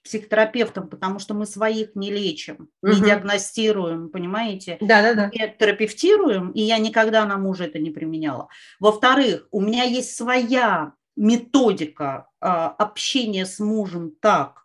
психотерапевтом, 0.03 0.87
потому 0.89 1.19
что 1.19 1.35
мы 1.35 1.45
своих 1.45 1.93
не 1.93 2.09
лечим, 2.11 2.69
не 2.81 2.93
Мгм. 2.95 3.05
диагностируем, 3.05 4.09
понимаете? 4.09 4.79
Да-да-да. 4.81 5.29
не 5.31 5.55
терапевтируем, 5.59 6.49
и 6.53 6.61
я 6.61 6.79
никогда 6.79 7.23
на 7.27 7.37
мужа 7.37 7.65
это 7.65 7.77
не 7.77 7.91
применяла. 7.91 8.47
Во-вторых, 8.79 9.47
у 9.51 9.61
меня 9.61 9.83
есть 9.83 10.15
своя 10.15 10.93
методика 11.19 12.29
а, 12.39 12.69
общения 12.69 13.45
с 13.45 13.59
мужем 13.59 14.11
так, 14.21 14.63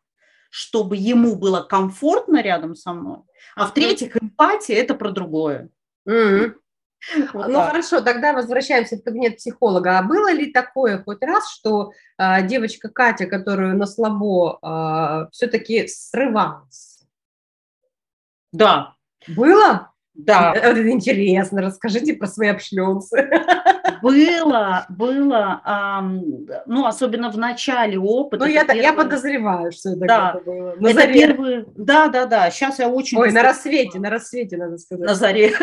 чтобы 0.50 0.96
ему 0.96 1.34
было 1.34 1.62
комфортно 1.62 2.40
рядом 2.40 2.76
со 2.76 2.92
мной. 2.92 3.18
А 3.56 3.66
в-третьих, 3.66 4.16
эмпатия– 4.16 4.76
это 4.76 4.94
про 4.94 5.11
другое. 5.11 5.68
Вот 7.34 7.49
ну 7.49 7.54
так. 7.58 7.68
хорошо, 7.68 8.00
тогда 8.00 8.32
возвращаемся 8.32 8.96
в 8.96 9.02
кабинет 9.02 9.37
психолога. 9.37 9.99
А 9.99 10.02
было 10.02 10.32
ли 10.32 10.50
такое 10.50 11.02
хоть 11.02 11.20
раз, 11.20 11.52
что 11.52 11.92
а, 12.16 12.40
девочка 12.40 12.88
Катя, 12.88 13.26
которую 13.26 13.76
на 13.76 13.84
слабо, 13.84 15.28
все-таки 15.30 15.87
срывалась? 15.87 17.02
Да, 18.52 18.94
Было? 19.28 19.92
да, 20.14 20.54
Э, 20.54 20.70
Это 20.70 20.90
интересно, 20.90 21.61
расскажите 21.61 22.14
про 22.14 22.26
свои 22.26 22.49
обшлемсы. 22.49 23.28
было, 24.04 24.87
было, 24.88 25.61
ам, 25.64 26.23
ну, 26.66 26.87
особенно 26.87 27.30
в 27.30 27.38
начале 27.38 27.99
опыта. 27.99 28.44
Ну, 28.44 28.50
я, 28.50 28.61
я 28.61 28.66
первое- 28.66 28.92
подозреваю, 29.04 29.73
что 29.73 29.90
это 29.90 30.06
Да. 30.06 30.40
было. 30.44 30.75
На 30.78 30.88
Это 30.88 31.00
заре. 31.00 31.12
первые, 31.14 31.64
да, 31.76 32.08
да, 32.08 32.26
да, 32.26 32.50
сейчас 32.50 32.78
я 32.78 32.88
очень... 32.88 33.18
Ой, 33.18 33.32
на 33.32 33.42
рассвете, 33.42 33.99
на 33.99 34.11
рассвете, 34.11 34.56
надо 34.56 34.78
сказать. 34.78 35.06
На 35.06 35.14
заре. 35.14 35.52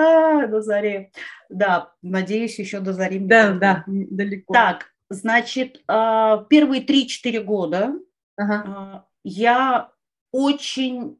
А, 0.00 0.46
На 0.46 0.60
заре. 0.60 1.10
Да, 1.48 1.92
надеюсь, 2.02 2.58
еще 2.60 2.78
до 2.78 2.92
зари. 2.92 3.18
Да, 3.18 3.50
да, 3.52 3.82
далеко. 3.86 4.52
Так, 4.54 4.86
значит, 5.10 5.82
а, 5.88 6.44
первые 6.48 6.84
3-4 6.84 7.40
года 7.42 7.94
а, 8.40 9.04
я 9.24 9.90
очень 10.30 11.18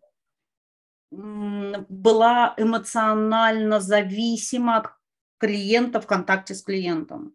была 1.10 2.54
эмоционально 2.56 3.80
зависима 3.80 4.76
от 4.76 4.86
клиента 5.38 6.01
в 6.01 6.07
контакте 6.07 6.55
с 6.55 6.62
клиентом. 6.62 7.35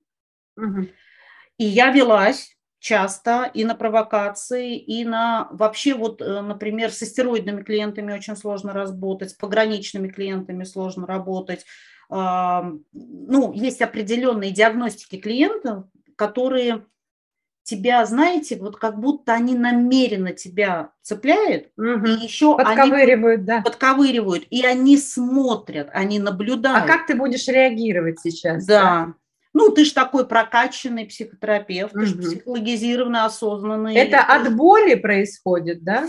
Мгм. 0.56 0.90
И 1.58 1.66
я 1.66 1.92
велась 1.92 2.58
часто 2.80 3.50
и 3.54 3.64
на 3.66 3.76
провокации, 3.76 4.78
и 4.78 5.06
на 5.06 5.48
вообще 5.52 5.94
вот, 5.94 6.22
э, 6.22 6.42
например, 6.42 6.92
с 6.92 7.02
астероидными 7.02 7.64
клиентами 7.64 8.14
очень 8.14 8.36
сложно 8.36 8.74
работать, 8.74 9.32
с 9.32 9.34
пограничными 9.34 10.10
клиентами 10.10 10.66
сложно 10.66 11.08
работать. 11.08 11.66
Ну, 12.10 13.54
есть 13.54 13.82
определенные 13.82 14.52
диагностики 14.52 15.18
клиентов, 15.18 15.86
которые 16.16 16.86
тебя, 17.64 18.06
знаете, 18.06 18.58
вот 18.58 18.78
как 18.78 19.00
будто 19.00 19.34
они 19.34 19.56
намеренно 19.56 20.34
тебя 20.34 20.92
цепляют, 21.02 21.70
Мгм. 21.78 22.06
и 22.06 22.10
еще 22.24 22.56
они 22.58 22.66
Подковыривают, 22.66 23.46
да. 23.46 23.62
подковыривают, 23.62 24.44
и 24.50 24.66
они 24.66 24.98
смотрят, 24.98 25.90
они 25.94 26.20
А 26.20 26.24
наблюдают. 26.24 26.86
как 26.88 27.08
ты 27.08 27.16
будешь 27.16 27.48
реагировать 27.48 28.20
сейчас? 28.20 28.66
Да. 28.66 29.14
Ну, 29.54 29.70
ты 29.70 29.86
ж 29.86 29.92
такой 29.92 30.28
прокачанный 30.28 31.06
психотерапевт, 31.06 31.94
ты 31.94 32.06
ж 32.06 32.14
Мгм. 32.16 32.22
психологизированный, 32.24 33.22
осознанный. 33.22 33.96
Это 33.96 34.18
Ты 34.18 34.24
от 34.34 34.48
ж 34.48 34.50
боли 34.56 34.96
происходит, 34.96 35.84
да? 35.84 36.08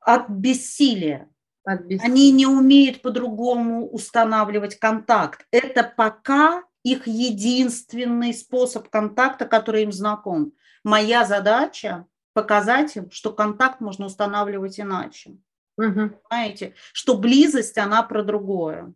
от 0.00 0.28
бессилия. 0.28 1.28
От 1.64 1.82
бес- 1.82 2.00
Они 2.02 2.30
не 2.30 2.46
умеют 2.46 3.02
по-другому 3.02 3.88
устанавливать 3.88 4.76
контакт. 4.78 5.44
Это 5.50 5.82
пока 5.96 6.62
их 6.84 7.08
единственный 7.08 8.32
способ 8.32 8.88
контакта, 8.88 9.46
который 9.46 9.82
им 9.82 9.90
знаком. 9.92 10.52
Моя 10.86 11.24
задача 11.24 12.06
показать 12.32 12.94
им, 12.94 13.10
что 13.10 13.32
контакт 13.32 13.80
можно 13.80 14.06
устанавливать 14.06 14.78
иначе. 14.78 15.36
Мгм. 15.76 16.14
Понимаете? 16.30 16.74
Что 16.92 17.16
близость, 17.18 17.76
она 17.76 18.04
про 18.04 18.22
другое. 18.22 18.94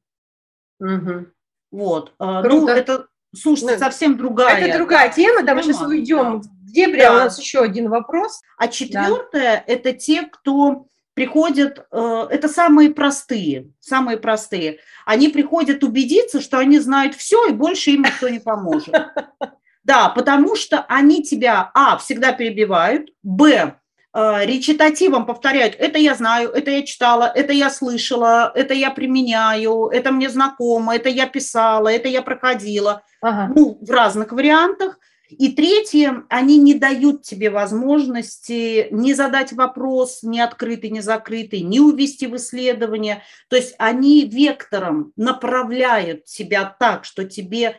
Мгм. 0.78 1.32
Вот. 1.72 2.14
А, 2.20 2.42
Круто. 2.42 2.60
Ну, 2.60 2.68
это, 2.68 3.06
слушайте, 3.34 3.72
Ну, 3.72 3.78
совсем 3.80 4.16
другая. 4.16 4.64
Это 4.64 4.78
другая 4.78 5.08
да, 5.08 5.14
тема, 5.14 5.42
да, 5.42 5.56
мы 5.56 5.64
сейчас 5.64 5.80
уйдем 5.82 6.40
да. 6.42 6.48
в 6.48 6.66
дебри, 6.72 7.00
а 7.00 7.10
у 7.10 7.14
Да. 7.16 7.24
нас 7.24 7.40
еще 7.40 7.58
один 7.58 7.88
вопрос. 7.88 8.40
А 8.56 8.68
четвертое– 8.68 9.64
это 9.66 9.92
те, 9.92 10.22
кто 10.22 10.86
приходят, 11.14 11.88
э, 11.90 12.26
это 12.30 12.48
самые 12.48 12.94
простые, 12.94 13.72
самые 13.80 14.16
простые. 14.16 14.78
Они 15.06 15.28
приходят 15.28 15.82
убедиться, 15.82 16.40
что 16.40 16.58
они 16.58 16.78
знают 16.78 17.16
все, 17.16 17.48
и 17.48 17.52
больше 17.52 17.90
им 17.90 18.02
никто 18.02 18.28
не 18.28 18.38
поможет. 18.38 18.94
Да, 19.84 20.08
потому 20.10 20.56
что 20.56 20.84
они 20.88 21.22
тебя, 21.22 21.70
а, 21.74 21.96
всегда 21.96 22.32
перебивают, 22.32 23.10
б, 23.22 23.74
э, 24.12 24.44
речитативом 24.44 25.24
повторяют, 25.24 25.74
это 25.78 25.98
я 25.98 26.14
знаю, 26.14 26.50
это 26.50 26.70
я 26.70 26.82
читала, 26.82 27.30
это 27.34 27.52
я 27.52 27.70
слышала, 27.70 28.52
это 28.54 28.74
я 28.74 28.90
применяю, 28.90 29.86
это 29.86 30.10
мне 30.12 30.28
знакомо, 30.28 30.96
это 30.96 31.08
я 31.08 31.26
писала, 31.26 31.88
это 31.88 32.08
я 32.08 32.22
проходила 32.22 33.02
Ага. 33.22 33.52
ну, 33.54 33.78
в 33.80 33.90
разных 33.90 34.32
вариантах. 34.32 34.98
И 35.30 35.52
третье, 35.52 36.24
они 36.28 36.58
не 36.58 36.74
дают 36.74 37.22
тебе 37.22 37.50
возможности 37.50 38.88
не 38.90 39.14
задать 39.14 39.52
вопрос, 39.52 40.24
не 40.24 40.40
открытый, 40.40 40.90
не 40.90 41.00
закрытый, 41.00 41.60
не 41.60 41.78
увести 41.78 42.26
в 42.26 42.34
исследование. 42.36 43.22
То 43.48 43.54
есть 43.54 43.74
они 43.78 44.26
вектором 44.26 45.12
направляют 45.16 46.24
тебя 46.24 46.64
так, 46.78 47.04
что 47.04 47.24
тебе 47.24 47.76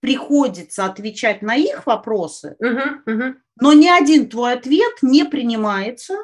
приходится 0.00 0.84
отвечать 0.84 1.42
на 1.42 1.54
их 1.54 1.86
вопросы, 1.86 2.56
но 3.60 3.72
ни 3.72 3.88
один 3.88 4.28
твой 4.28 4.54
ответ 4.54 4.94
не 5.02 5.24
принимается 5.24 6.16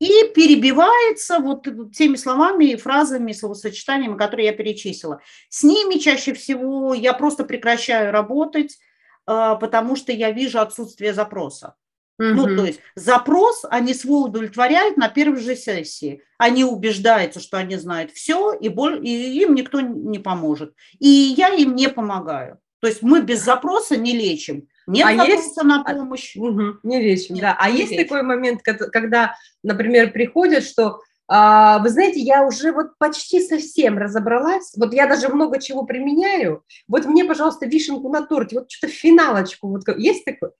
и 0.00 0.28
перебивается 0.34 1.40
вот 1.40 1.66
теми 1.92 2.16
словами 2.16 2.66
и 2.66 2.76
фразами, 2.76 3.32
словосочетаниями, 3.32 4.16
которые 4.16 4.46
я 4.46 4.52
перечислила. 4.52 5.20
С 5.48 5.64
ними 5.64 5.98
чаще 5.98 6.34
всего 6.34 6.94
я 6.94 7.12
просто 7.14 7.44
прекращаю 7.44 8.12
работать, 8.12 8.78
а, 9.26 9.56
потому 9.56 9.96
что 9.96 10.12
я 10.12 10.30
вижу 10.30 10.60
отсутствие 10.60 11.12
запроса. 11.12 11.74
Угу. 12.18 12.26
Ну, 12.26 12.56
то 12.56 12.64
есть 12.64 12.80
запрос 12.96 13.64
они 13.70 13.94
свой 13.94 14.28
удовлетворяют 14.28 14.96
на 14.96 15.08
первой 15.08 15.40
же 15.40 15.54
сессии. 15.54 16.22
Они 16.36 16.64
убеждаются, 16.64 17.40
что 17.40 17.58
они 17.58 17.76
знают 17.76 18.10
все, 18.10 18.52
и, 18.52 18.68
боль, 18.68 19.06
и 19.06 19.42
им 19.42 19.54
никто 19.54 19.80
не 19.80 20.18
поможет. 20.18 20.74
И 20.98 21.08
я 21.08 21.50
им 21.50 21.76
не 21.76 21.88
помогаю. 21.88 22.58
То 22.80 22.88
есть 22.88 23.02
мы 23.02 23.22
без 23.22 23.42
запроса 23.44 23.96
не 23.96 24.16
лечим. 24.16 24.68
Нет 24.86 25.06
а 25.06 25.12
есть 25.26 25.56
на 25.62 25.82
а, 25.82 25.94
помощь. 25.94 26.34
Угу, 26.36 26.78
не 26.82 27.02
лечим, 27.02 27.34
Нет, 27.34 27.42
да. 27.42 27.56
А 27.58 27.68
есть 27.68 27.90
лечим. 27.90 28.04
такой 28.04 28.22
момент, 28.22 28.62
когда, 28.62 29.34
например, 29.62 30.12
приходят, 30.12 30.64
что 30.64 31.00
вы 31.28 31.88
знаете, 31.90 32.20
я 32.20 32.46
уже 32.46 32.72
вот 32.72 32.96
почти 32.98 33.40
совсем 33.40 33.98
разобралась. 33.98 34.72
Вот 34.76 34.94
я 34.94 35.06
даже 35.06 35.28
много 35.28 35.60
чего 35.60 35.84
применяю. 35.84 36.64
Вот 36.88 37.04
мне, 37.04 37.24
пожалуйста, 37.24 37.66
вишенку 37.66 38.08
на 38.08 38.26
торте, 38.26 38.58
вот 38.58 38.70
что-то 38.70 38.92
финалочку. 38.92 39.68
Вот 39.68 39.82
есть 39.98 40.24
такое? 40.24 40.52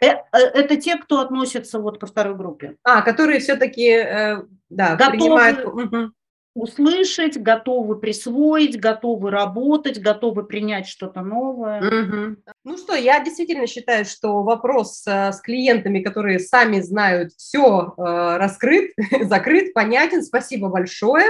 Э, 0.00 0.06
э, 0.06 0.38
это 0.38 0.76
те, 0.76 0.96
кто 0.96 1.20
относится 1.20 1.78
вот 1.78 1.98
ко 1.98 2.06
второй 2.06 2.36
группе. 2.36 2.76
А, 2.84 3.02
которые 3.02 3.40
все-таки, 3.40 3.88
э, 3.88 4.42
да, 4.68 4.96
Готовы, 4.96 5.10
принимают 5.10 6.14
услышать, 6.54 7.36
готовы 7.36 7.98
присвоить, 7.98 8.78
готовы 8.78 9.30
работать, 9.30 10.00
готовы 10.00 10.44
принять 10.44 10.86
что-то 10.86 11.20
новое. 11.22 11.80
Угу. 11.80 12.36
Ну 12.64 12.76
что, 12.76 12.94
я 12.94 13.22
действительно 13.22 13.66
считаю, 13.66 14.04
что 14.04 14.42
вопрос 14.42 15.04
э, 15.06 15.32
с 15.32 15.40
клиентами, 15.40 16.00
которые 16.00 16.38
сами 16.38 16.80
знают 16.80 17.32
все, 17.32 17.94
э, 17.96 18.02
раскрыт, 18.36 18.92
закрыт, 19.22 19.74
понятен. 19.74 20.22
Спасибо 20.22 20.68
большое. 20.68 21.26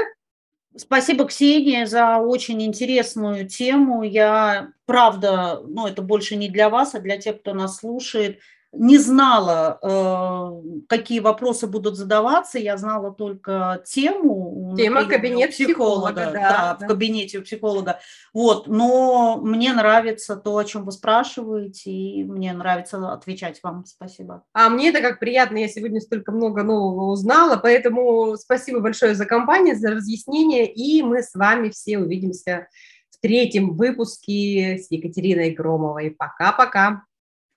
Спасибо, 0.76 1.24
Ксения, 1.26 1.86
за 1.86 2.18
очень 2.18 2.60
интересную 2.62 3.48
тему. 3.48 4.02
Я, 4.02 4.72
правда, 4.86 5.62
ну 5.66 5.86
это 5.86 6.02
больше 6.02 6.36
не 6.36 6.48
для 6.48 6.68
вас, 6.68 6.94
а 6.94 7.00
для 7.00 7.16
тех, 7.16 7.40
кто 7.40 7.54
нас 7.54 7.78
слушает– 7.78 8.40
не 8.76 8.98
знала, 8.98 9.78
э, 9.82 10.84
какие 10.88 11.20
вопросы 11.20 11.66
будут 11.66 11.96
задаваться, 11.96 12.58
я 12.58 12.76
знала 12.76 13.12
только 13.12 13.82
тему. 13.86 14.74
Тема 14.76 15.04
кабинет 15.04 15.50
психолога, 15.50 16.12
психолога 16.12 16.14
да, 16.14 16.30
да, 16.32 16.76
да, 16.78 16.84
в 16.84 16.88
кабинете 16.88 17.38
у 17.38 17.42
психолога. 17.42 18.00
Вот, 18.32 18.66
но 18.66 19.38
мне 19.42 19.72
нравится 19.72 20.36
то, 20.36 20.56
о 20.56 20.64
чем 20.64 20.84
вы 20.84 20.92
спрашиваете, 20.92 21.90
и 21.90 22.24
мне 22.24 22.52
нравится 22.52 23.12
отвечать 23.12 23.60
вам. 23.62 23.84
Спасибо. 23.86 24.44
А 24.52 24.68
мне 24.68 24.90
это 24.90 25.00
как 25.00 25.20
приятно, 25.20 25.58
я 25.58 25.68
сегодня 25.68 26.00
столько 26.00 26.32
много 26.32 26.62
нового 26.62 27.10
узнала, 27.10 27.56
поэтому 27.56 28.36
спасибо 28.36 28.80
большое 28.80 29.14
за 29.14 29.26
компанию, 29.26 29.76
за 29.76 29.90
разъяснение, 29.90 30.70
и 30.72 31.02
мы 31.02 31.22
с 31.22 31.34
вами 31.34 31.70
все 31.70 31.98
увидимся 31.98 32.68
в 33.10 33.20
третьем 33.20 33.76
выпуске 33.76 34.78
с 34.78 34.90
Екатериной 34.90 35.50
Громовой. 35.50 36.10
Пока-пока. 36.10 37.04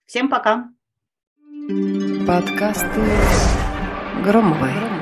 Всем 0.05 0.29
пока. 0.29 0.69
Подкасты 1.67 3.01
Громовой. 4.23 4.96